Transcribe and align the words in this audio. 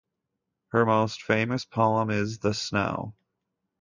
Her 0.69 0.83
most 0.83 1.21
famous 1.21 1.63
poem 1.63 2.09
is 2.09 2.39
"The 2.39 2.55
Snow". 2.55 3.13